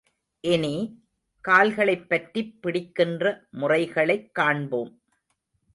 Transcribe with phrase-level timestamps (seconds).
[0.41, 1.03] இனி,
[1.41, 5.01] கால்களைப் பற்றிப் பிடிக்கின்ற முறைகளைக் காண்போம்.